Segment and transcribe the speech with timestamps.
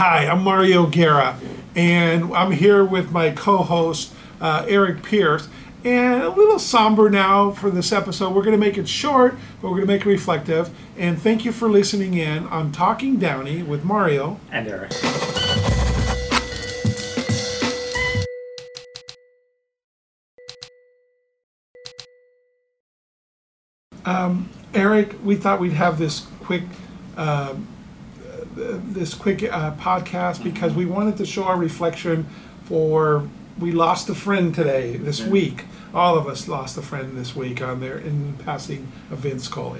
[0.00, 1.36] Hi, I'm Mario Guerra,
[1.74, 5.48] and I'm here with my co-host uh, Eric Pierce.
[5.82, 8.32] And a little somber now for this episode.
[8.32, 10.70] We're going to make it short, but we're going to make it reflective.
[10.96, 14.38] And thank you for listening in on Talking Downey with Mario.
[14.52, 14.92] And Eric.
[24.74, 26.62] Eric, we thought we'd have this quick,
[27.16, 27.54] um, uh,
[28.58, 32.26] this quick uh, podcast because we wanted to show our reflection
[32.64, 35.64] for we lost a friend today, this week.
[35.94, 39.50] All of us lost a friend this week on there in passing of Vince.
[39.50, 39.70] Uh,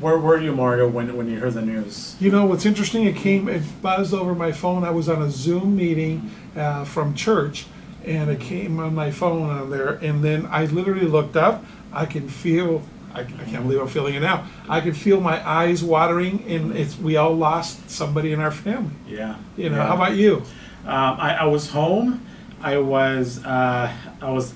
[0.00, 2.14] Where were you, Mario, when, when you heard the news?
[2.20, 3.04] You know what's interesting?
[3.04, 4.84] It came, it buzzed over my phone.
[4.84, 7.66] I was on a Zoom meeting uh, from church,
[8.04, 9.94] and it came on my phone on there.
[9.94, 11.64] And then I literally looked up.
[11.92, 12.82] I can feel.
[13.16, 14.46] I, I can't believe I'm feeling it now.
[14.68, 18.92] I can feel my eyes watering, and it's we all lost somebody in our family.
[19.08, 19.36] Yeah.
[19.56, 19.86] You know, yeah.
[19.86, 20.36] how about you?
[20.84, 22.24] Um, I, I was home.
[22.60, 24.54] I was uh, I was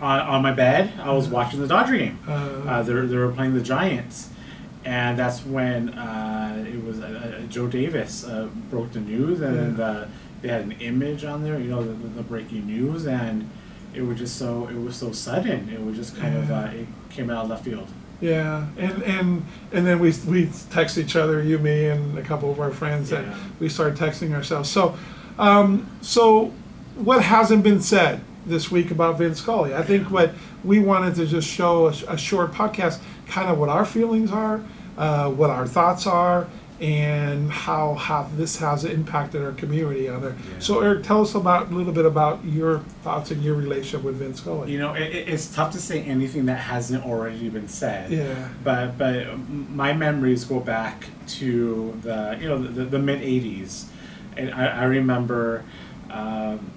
[0.00, 0.92] on, on my bed.
[1.00, 2.18] I was watching the Dodger game.
[2.28, 4.28] Uh, Uh, they, were- they were playing the Giants,
[4.84, 9.80] and that's when uh, it was uh, uh, Joe Davis uh, broke the news, and
[9.80, 10.04] uh,
[10.42, 13.48] they had an image on there, you know, the, the breaking news, and
[13.94, 15.68] it was just so it was so sudden.
[15.68, 17.88] It was just kind of uh, it came out of left field.
[18.20, 22.50] Yeah, and and and then we we text each other, you, me, and a couple
[22.50, 24.70] of our friends, and we started texting ourselves.
[24.70, 24.96] So,
[25.38, 26.52] um, so
[26.96, 29.74] what hasn't been said this week about Vin Scully?
[29.74, 30.32] I think what
[30.64, 34.62] we wanted to just show a, a short podcast, kind of what our feelings are,
[34.96, 36.48] uh, what our thoughts are,
[36.80, 40.30] and how how this has impacted our community on there.
[40.52, 40.58] Yeah.
[40.58, 44.16] So, Eric, tell us about a little bit about your thoughts and your relationship with
[44.16, 44.72] Vin Scully.
[44.72, 48.10] You know, it- it's tough to say anything that hasn't already been said.
[48.10, 48.48] Yeah.
[48.62, 53.86] But but my memories go back to the you know the, the mid '80s,
[54.36, 55.64] and I, I remember
[56.10, 56.70] um,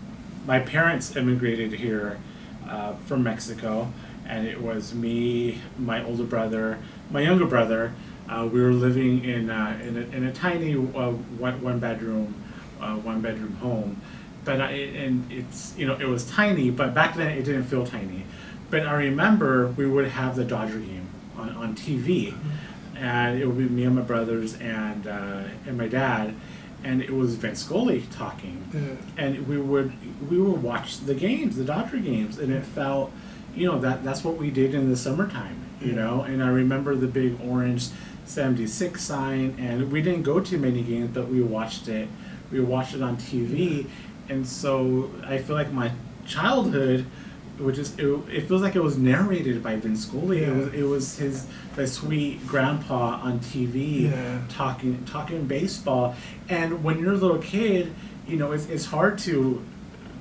[0.48, 2.18] my parents immigrated here
[2.70, 3.92] uh, from Mexico,
[4.26, 6.78] and it was me, my older brother,
[7.12, 7.92] my younger brother.
[8.30, 12.34] Uh, we were living in uh, in, a, in a tiny uh, one one bedroom
[12.80, 14.00] uh, one bedroom home,
[14.46, 17.86] but I, and it's you know it was tiny, but back then it didn't feel
[17.86, 18.24] tiny.
[18.70, 21.08] But I remember we would have the Dodger game
[21.38, 22.36] on, on TV,
[22.96, 26.36] and it would be me and my brothers and uh, and my dad,
[26.84, 29.24] and it was Vin Scully talking, Yeah.
[29.26, 29.92] and we would
[30.30, 33.12] we would watch the games, the Dodger games, and it felt,
[33.56, 36.22] you know that that's what we did in the summertime, you know.
[36.24, 37.88] And I remember the big orange
[38.26, 42.08] seventy six sign, and we didn't go to many games, but we watched it.
[42.52, 43.88] We watched it on TV,
[44.30, 45.92] and so I feel like my
[46.26, 47.06] childhood
[47.60, 50.44] which is it, it feels like it was narrated by Vin Scully.
[50.46, 51.46] It was it was his
[51.76, 54.40] the sweet grandpa on TV Yeah.
[54.48, 56.16] talking talking baseball.
[56.48, 57.94] And when you're a little kid,
[58.26, 59.62] you know it's, it's hard to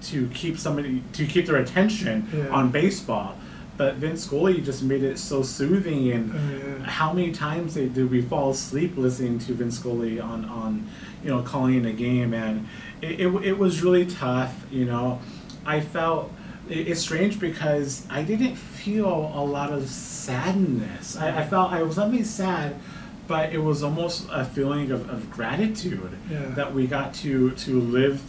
[0.03, 2.49] to keep somebody to keep their attention Yeah.
[2.49, 3.37] on baseball.
[3.79, 8.21] But Vin Scully just made it so soothing, and Oh, how many times did we
[8.23, 10.87] fall asleep listening to Vin Scully on, on
[11.23, 12.67] you know calling a game, and
[13.01, 14.53] it, it, it was really tough.
[14.71, 15.21] You know,
[15.65, 16.33] I felt
[16.69, 21.17] it- it's strange because I didn't feel a lot of sadness.
[21.17, 22.75] I, I felt I was not only sad,
[23.29, 26.47] but it was almost a feeling of, of gratitude Yeah.
[26.57, 28.21] that we got to to live,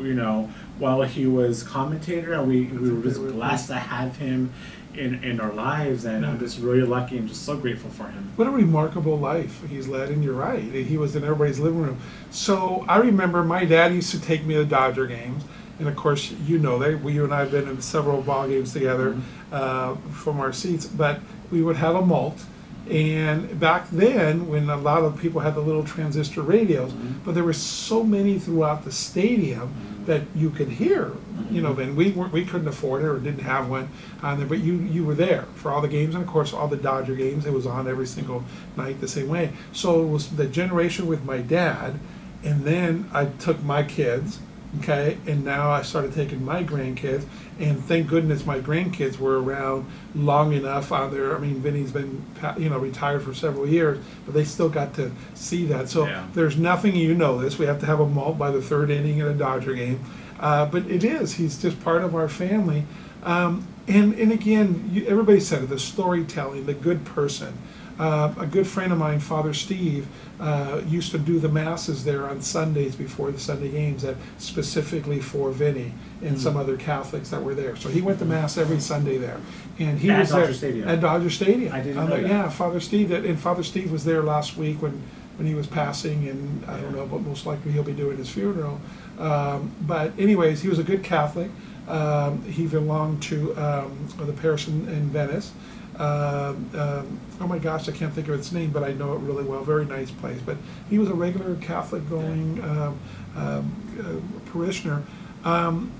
[0.00, 4.52] you know, while he was commentator, and we, we were just blessed to have him
[4.94, 8.32] in, in our lives, and I'm just really lucky and just so grateful for him.
[8.36, 10.62] What a remarkable life he's led, and you're right.
[10.62, 11.98] He was in everybody's living room.
[12.30, 15.44] So I remember my dad used to take me to Dodger games,
[15.78, 18.48] and of course, you know that we, you and I have been in several ball
[18.48, 19.16] games together
[19.52, 20.86] uh, from our seats.
[20.86, 22.44] But we would have a malt,
[22.90, 27.18] and back then, when a lot of people had the little transistor radios, mm-hmm.
[27.24, 30.04] but there were so many throughout the stadium mm-hmm.
[30.06, 31.06] that you could hear.
[31.06, 31.54] Mm-hmm.
[31.54, 33.90] You know, and we weren't, we couldn't afford it or didn't have one
[34.22, 36.68] on there, but you you were there for all the games, and of course all
[36.68, 37.44] the Dodger games.
[37.44, 38.44] It was on every single
[38.76, 39.52] night the same way.
[39.72, 41.98] So it was the generation with my dad,
[42.42, 44.40] and then I took my kids,
[44.80, 47.24] okay, and now I started taking my grandkids,
[47.58, 51.34] and thank goodness my grandkids were around long enough on there.
[51.34, 52.24] I mean, Vinny's been
[52.58, 55.88] you know retired for several years, but they still got to see that.
[55.88, 56.26] So Yeah.
[56.34, 57.58] there's nothing you know this.
[57.58, 60.00] We have to have a malt by the third inning in a Dodger game,
[60.38, 61.34] uh, but it is.
[61.34, 62.84] He's just part of our family.
[63.24, 65.68] Um, and and again, you, everybody said it.
[65.70, 67.54] The storytelling, the good person.
[67.98, 70.06] Uh, a good friend of mine, Father Steve,
[70.40, 75.20] uh, used to do the masses there on Sundays before the Sunday games, that specifically
[75.20, 75.92] for Vinny
[76.22, 77.74] and some other Catholics that were there.
[77.74, 79.40] So he went to mass every Sunday there,
[79.80, 80.88] and he At was Dodger there Stadium.
[80.88, 81.72] at Dodger Stadium.
[81.74, 82.28] I didn't On know the- that.
[82.28, 85.02] Yeah, Father Steve, and Father Steve was there last week when
[85.36, 88.28] when he was passing, and I don't know, but most likely he'll be doing his
[88.28, 88.80] funeral.
[89.20, 91.48] Um, but anyways, he was a good Catholic.
[91.86, 95.52] Um, he belonged to um, the parish in, in Venice.
[95.98, 99.18] Um, um, oh my gosh, I can't think of its name, but I know it
[99.18, 99.62] really well.
[99.64, 100.40] Very nice place.
[100.44, 100.56] But
[100.88, 103.00] he was a regular Catholic going um,
[103.36, 105.02] um, uh, parishioner.
[105.44, 105.92] Um,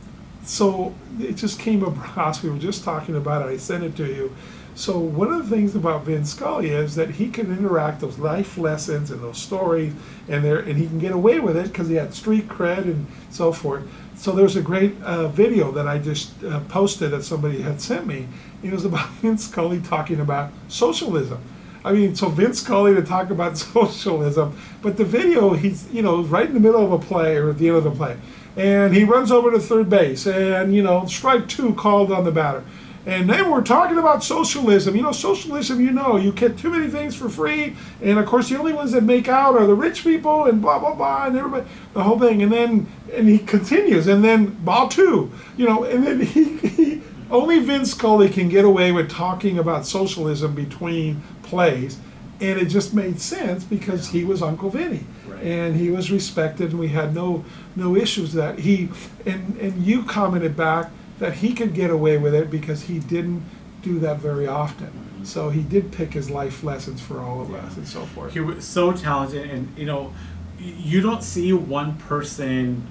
[0.44, 2.42] so it just came across.
[2.42, 3.52] We were just talking about it.
[3.52, 4.34] I sent it to you.
[4.78, 8.56] So one of the things about Vin Scully is that he can interact those life
[8.56, 9.92] lessons and those stories,
[10.28, 13.08] and there, and he can get away with it because he had street cred and
[13.28, 13.82] so forth.
[14.14, 18.06] So there's a great uh, video that I just uh, posted that somebody had sent
[18.06, 18.28] me.
[18.62, 21.42] It was about Vin Scully talking about socialism.
[21.84, 26.22] I mean, so Vin Scully to talk about socialism, but the video he's you know
[26.22, 28.16] right in the middle of a play or at the end of the play,
[28.56, 32.30] and he runs over to third base, and you know strike two called on the
[32.30, 32.62] batter.
[33.08, 34.94] And then we're talking about socialism.
[34.94, 37.75] You know, socialism, you know, you get too many things for free.
[38.02, 40.78] And of course, the only ones that make out are the rich people and blah,
[40.78, 42.43] blah, blah, and everybody, the whole thing.
[42.43, 44.58] And then, and he continues, and then
[44.90, 49.58] two, you know, and then he, he only Vin Scully can get away with talking
[49.58, 51.99] about socialism between plays.
[52.43, 55.06] And it just made sense because he was Uncle Vinny.
[55.26, 55.43] Right.
[55.43, 58.90] And he was respected, and we had no no issues with that he
[59.25, 63.42] and and you commented back that he could get away with it because he didn't
[63.82, 65.24] do that very often.
[65.24, 68.32] So he did pick his life lessons for all of us and so forth.
[68.32, 70.12] He was so talented, and you know,
[70.58, 72.86] you don't see one person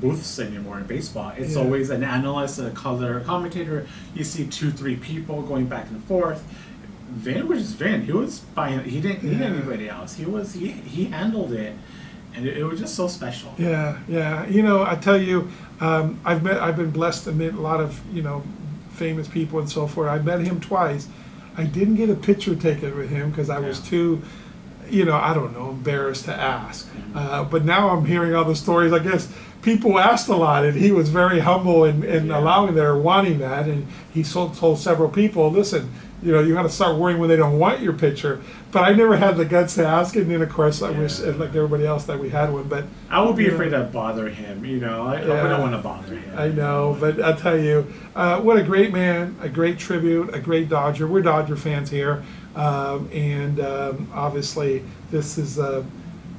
[0.00, 1.32] booths anymore in baseball.
[1.36, 1.62] It's Yeah.
[1.62, 3.86] always an analyst, a color commentator.
[4.14, 6.42] You see two, three people going back and forth.
[7.10, 8.02] Vin was just Vin.
[8.04, 8.80] He was buying.
[8.84, 9.46] He didn't need Yeah.
[9.46, 10.14] anybody else.
[10.16, 11.74] He was he he handled it,
[12.34, 13.52] and it, it was just so special.
[13.58, 14.46] Yeah, yeah.
[14.46, 15.50] You know, I tell you,
[15.80, 18.42] um, I've met, I've been blessed to meet a lot of you know
[18.92, 20.08] famous people and so forth.
[20.08, 21.08] I met him twice.
[21.56, 24.22] I didn't get a picture taken with him because I was too,
[24.90, 26.88] you know, I don't know, embarrassed to ask.
[27.14, 28.92] Uh, but now I'm hearing all the stories.
[28.92, 29.32] I guess
[29.62, 32.38] people asked a lot, and he was very humble in, in Yeah.
[32.40, 33.66] allowing that wanting that.
[33.68, 35.92] And he told, told several people, listen,
[36.24, 38.40] you know, you got to start worrying when they don't want your picture.
[38.72, 41.50] But I never had the guts to ask, and then of course I wish, like
[41.54, 42.64] everybody else, that we had one.
[42.64, 44.64] But I would be afraid to bother him.
[44.64, 45.42] You know, I, I Yeah.
[45.42, 46.32] wouldn't want to bother him.
[46.36, 47.86] I know, but I'll tell you,
[48.16, 51.06] uh, what a great man, a great tribute, a great Dodger.
[51.06, 52.24] We're Dodger fans here,
[52.56, 55.58] um, and um, obviously this is.
[55.58, 55.84] Uh,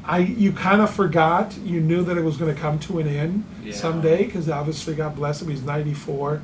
[0.07, 1.55] I you kind of forgot.
[1.63, 3.73] You knew that it was going to come to an end Yeah.
[3.73, 5.49] someday because obviously God bless him.
[5.49, 6.41] He's 94,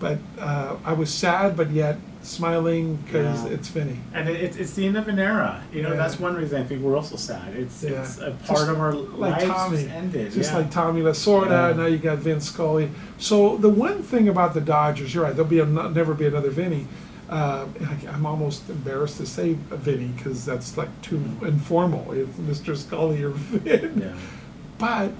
[0.00, 3.50] but uh, I was sad, but yet smiling because Yeah.
[3.50, 3.98] it's Vinny.
[4.12, 5.62] And it, it's, it's the end of an era.
[5.72, 5.96] You know, Yeah.
[5.96, 7.54] that's one reason I think we're also sad.
[7.54, 8.02] It's, Yeah.
[8.02, 10.32] it's a Just part of our like lives Tommy, just ended.
[10.32, 11.76] just like Tommy Lasorda.
[11.76, 12.90] Now you got Vin Scully.
[13.18, 15.34] So the one thing about the Dodgers, you're right.
[15.34, 16.86] There'll be a, never be another Vinny.
[17.30, 22.12] Uh, I- I'm almost embarrassed to say Vinny because that's like too informal.
[22.12, 22.76] If Mr.
[22.76, 24.00] Scully or Vin.
[24.00, 24.12] Yeah.
[24.78, 25.12] But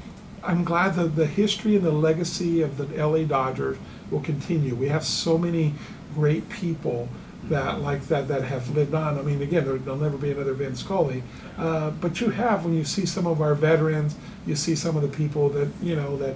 [0.43, 3.77] I'm glad that the history and the legacy of the LA Dodgers
[4.11, 4.75] will continue.
[4.75, 5.75] We have so many
[6.15, 7.09] great people
[7.45, 9.19] that like that that have lived on.
[9.19, 11.23] I mean, again, there, there'll never be another Vin Scully,
[11.57, 14.17] uh, but you have when you see some of our veterans,
[14.47, 16.35] you see some of the people that you know that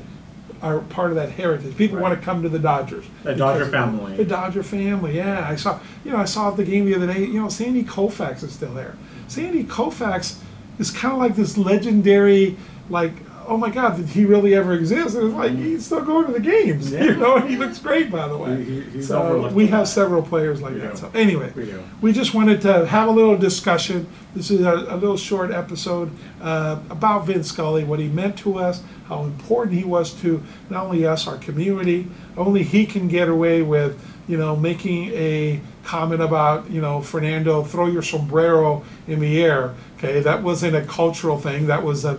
[0.62, 1.76] are part of that heritage.
[1.76, 3.04] People want to come to the Dodgers.
[3.24, 4.16] The Dodger family.
[4.16, 5.46] The Dodger family, yeah.
[5.48, 7.20] I saw, you know, I saw the game the other day.
[7.20, 8.96] You know, Sandy Koufax is still there.
[9.26, 10.38] Sandy Koufax
[10.78, 12.56] is kind of like this legendary,
[12.88, 13.12] like,
[13.46, 15.16] oh my God, did he really ever exist?
[15.16, 17.04] And it's like he's still going to the games, Yeah.
[17.04, 18.62] you know, and he looks great, by the way.
[18.64, 19.88] He- so we have lot.
[19.88, 20.92] several players like We that.
[20.92, 20.96] do.
[20.98, 21.82] So anyway, We do.
[22.00, 24.06] we just wanted to have a little discussion.
[24.34, 28.58] This is a, a little short episode uh, about Vin Scully, what he meant to
[28.58, 32.08] us, how important he was to not only us, our community.
[32.36, 37.62] Only he can get away with, you know, making a comment about, you know, Fernando,
[37.62, 39.74] throw your sombrero in the air.
[39.98, 41.66] Okay, that wasn't a cultural thing.
[41.66, 42.14] That was a,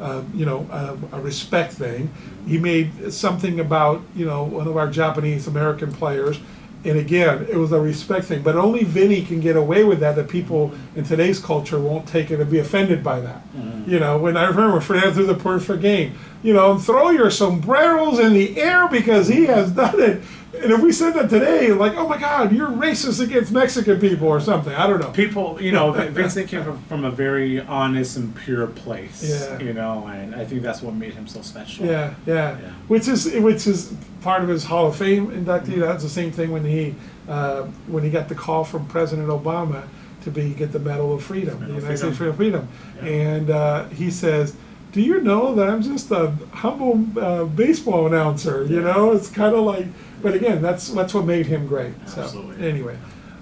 [0.00, 2.12] a, a you know, a, a respect thing.
[2.46, 6.38] He made something about, you know, one of our Japanese American players
[6.84, 10.16] and again, it was a respect thing, but only Vinny can get away with that.
[10.16, 13.54] That people in today's culture won't take it and be offended by that.
[13.54, 13.90] Mm-hmm.
[13.90, 18.18] You know, when I remember Fernando threw the perfect game, you know, throw your sombreros
[18.18, 20.22] in the air because he has done it.
[20.54, 24.28] And if we said that today, like, oh my God, you're racist against Mexican people
[24.28, 24.72] or something.
[24.74, 25.10] I don't know.
[25.10, 29.22] People, you know, Vin- Vincent came from, from a very honest and pure place.
[29.22, 29.58] Yeah.
[29.60, 31.86] You know, and I think that's what made him so special.
[31.86, 32.70] Yeah, yeah, Yeah.
[32.88, 35.80] Which is which is part of his Hall of Fame inductee.
[35.80, 36.94] That's the same thing when he
[37.28, 39.84] uh, when he got the call from President Obama
[40.22, 42.36] to be get the Medal of Freedom, the Medal United States Freedom.
[42.36, 42.68] Freedom.
[42.96, 43.04] Yeah.
[43.10, 44.54] And uh, he says,
[44.92, 48.64] "Do you know that I'm just a humble uh, baseball announcer?
[48.64, 48.92] You Yeah.
[48.92, 49.86] know, it's kind of like."
[50.22, 51.94] But again, that's that's what made him great.
[52.06, 52.68] So Absolutely.
[52.68, 52.96] anyway,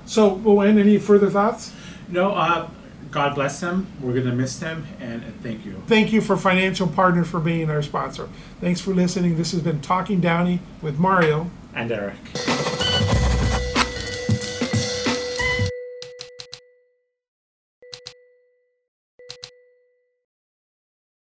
[0.07, 1.73] so Luann, any further thoughts?
[2.09, 2.69] No, uh,
[3.11, 3.87] God bless him.
[4.00, 5.75] We're gonna miss him, and, and thank you.
[5.87, 8.28] Thank you for Financial Partner for being our sponsor.
[8.61, 9.37] Thanks for listening.
[9.37, 11.50] This has been Talking Downey with Mario.
[11.75, 12.14] And Eric.